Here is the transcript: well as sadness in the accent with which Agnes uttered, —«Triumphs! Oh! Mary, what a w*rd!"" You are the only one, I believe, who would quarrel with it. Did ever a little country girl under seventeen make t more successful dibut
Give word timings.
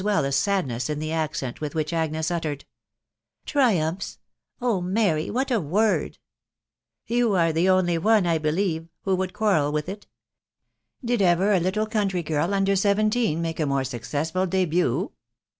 well 0.03 0.25
as 0.25 0.35
sadness 0.35 0.89
in 0.89 0.97
the 0.97 1.11
accent 1.11 1.61
with 1.61 1.75
which 1.75 1.93
Agnes 1.93 2.31
uttered, 2.31 2.65
—«Triumphs! 3.45 4.17
Oh! 4.59 4.81
Mary, 4.81 5.29
what 5.29 5.51
a 5.51 5.61
w*rd!"" 5.61 6.17
You 7.05 7.33
are 7.35 7.53
the 7.53 7.69
only 7.69 7.99
one, 7.99 8.25
I 8.25 8.39
believe, 8.39 8.87
who 9.01 9.15
would 9.17 9.33
quarrel 9.33 9.71
with 9.71 9.87
it. 9.87 10.07
Did 11.05 11.21
ever 11.21 11.53
a 11.53 11.59
little 11.59 11.85
country 11.85 12.23
girl 12.23 12.51
under 12.51 12.75
seventeen 12.75 13.43
make 13.43 13.57
t 13.57 13.65
more 13.65 13.83
successful 13.83 14.47
dibut 14.47 15.11